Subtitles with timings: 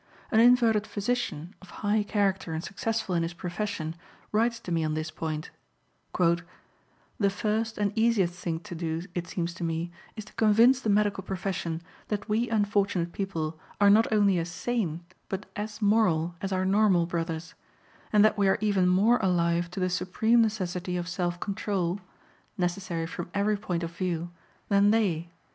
[0.31, 3.95] An inverted physician, of high character and successful in his profession,
[4.31, 5.51] writes to me on this point:
[6.17, 10.89] "The first, and easiest, thing to do, it seems to me, is to convince the
[10.89, 16.51] medical profession that we unfortunate people are not only as sane, but as moral, as
[16.51, 17.53] our normal brothers;
[18.11, 21.99] and that we are even more alive to the supreme necessity of self control
[22.57, 24.31] (necessary from every point of view)
[24.67, 25.29] than they.